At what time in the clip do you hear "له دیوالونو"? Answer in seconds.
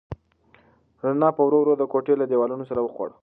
2.17-2.67